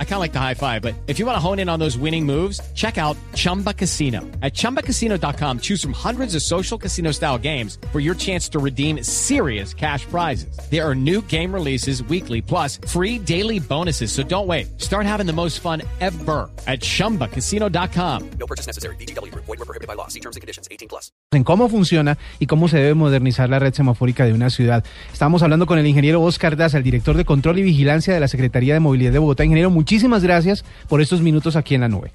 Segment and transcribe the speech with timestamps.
[0.00, 1.78] I kind of like the high five, but if you want to hone in on
[1.78, 4.22] those winning moves, check out Chumba Casino.
[4.42, 9.04] At chumbacasino.com, choose from hundreds of social casino style games for your chance to redeem
[9.04, 10.58] serious cash prizes.
[10.68, 14.10] There are new game releases weekly, plus free daily bonuses.
[14.10, 14.80] So don't wait.
[14.80, 18.30] Start having the most fun ever at chumbacasino.com.
[18.40, 18.96] No purchase necessary.
[18.96, 19.32] BGW.
[19.34, 20.08] Void were prohibited by law.
[20.08, 20.66] See terms and conditions.
[20.72, 21.12] 18 plus.
[21.30, 24.82] en cómo funciona y cómo se debe modernizar la red semafórica de una ciudad.
[25.12, 28.28] Estamos hablando con el ingeniero Oscar Daza, el director de Control y Vigilancia de la
[28.28, 29.44] Secretaría de Movilidad de Bogotá.
[29.44, 32.10] Ingeniero, muchísimas gracias por estos minutos aquí en la nube.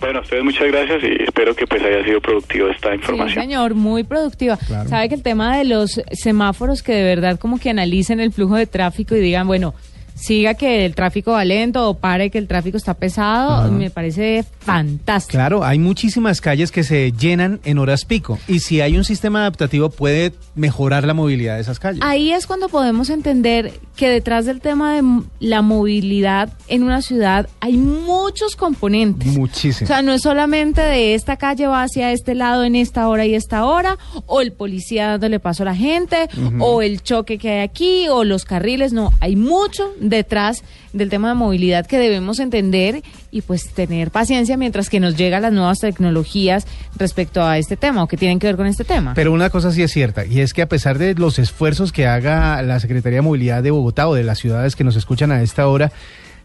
[0.00, 3.44] Bueno, a ustedes muchas gracias y espero que pues haya sido productivo esta Sí, información.
[3.44, 4.56] señor, muy productiva.
[4.56, 4.88] Claro.
[4.88, 8.56] Sabe que el tema de los semáforos que de verdad como que analicen el flujo
[8.56, 9.72] de tráfico y digan, bueno,
[10.14, 14.44] siga que el tráfico va lento o pare que el tráfico está pesado, me parece
[14.60, 15.38] fantástico.
[15.38, 19.40] Claro, hay muchísimas calles que se llenan en horas pico y si hay un sistema
[19.40, 22.02] adaptativo puede mejorar la movilidad de esas calles.
[22.04, 27.48] Ahí es cuando podemos entender que detrás del tema de la movilidad en una ciudad
[27.60, 29.28] hay muchos componentes.
[29.36, 29.86] Muchísimo.
[29.86, 33.26] O sea, no es solamente de esta calle va hacia este lado en esta hora
[33.26, 37.50] y esta hora, o el policía dándole paso a la gente, o el choque que
[37.50, 42.38] hay aquí, o los carriles, no, hay mucho detrás del tema de movilidad que debemos
[42.40, 47.76] entender y pues tener paciencia mientras que nos llegan las nuevas tecnologías respecto a este
[47.76, 49.14] tema o que tienen que ver con este tema.
[49.14, 52.06] Pero una cosa sí es cierta, y es que a pesar de los esfuerzos que
[52.06, 55.42] haga la Secretaría de Movilidad de Bogotá o de las ciudades que nos escuchan a
[55.42, 55.92] esta hora,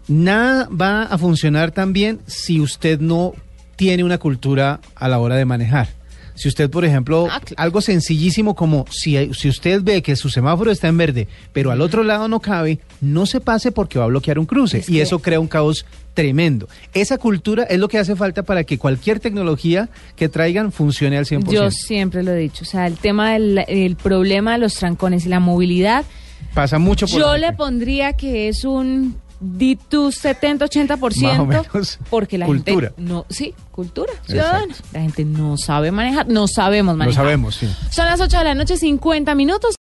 [0.08, 3.34] nada va a funcionar tan bien si usted no
[3.76, 5.97] tiene una cultura a la hora de manejar.
[6.38, 7.56] Si usted, por ejemplo, Ah, claro.
[7.62, 11.82] algo sencillísimo como si, si usted ve que su semáforo está en verde, pero al
[11.82, 14.78] otro lado no cabe, no se pase porque va a bloquear un cruce.
[14.78, 16.68] Es y que- eso crea un caos tremendo.
[16.94, 21.26] Esa cultura es lo que hace falta para que cualquier tecnología que traigan funcione al
[21.26, 21.52] 100%.
[21.52, 25.26] Yo siempre lo he dicho, o sea, el tema del el problema de los trancones
[25.26, 26.06] y la movilidad,
[26.54, 32.00] Pasa mucho por yo le pondría que es un 70-80%, Más o menos.
[32.10, 32.90] porque la Cultura.
[32.96, 34.74] gente no, sí, cultura ciudadana.
[34.94, 37.24] La gente no sabe manejar, no sabemos manejar.
[37.26, 37.68] sabemos, sí.
[37.92, 39.76] Son las 8 de la noche, 50 minutos.